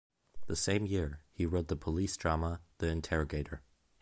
The 0.47 0.55
same 0.55 0.87
year, 0.87 1.19
he 1.31 1.45
wrote 1.45 1.67
the 1.67 1.75
police 1.75 2.17
drama 2.17 2.59
"The 2.79 2.87
Interrogator". 2.87 3.61